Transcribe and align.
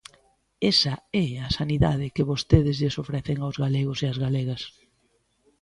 Esa 0.73 0.95
é 1.23 1.27
a 1.47 1.53
sanidade 1.59 2.11
que 2.15 2.27
vostedes 2.31 2.75
lles 2.81 2.99
ofrecen 3.03 3.37
aos 3.41 3.55
galegos 3.63 3.99
e 3.99 4.05
ás 4.11 4.17
galegas. 4.25 4.61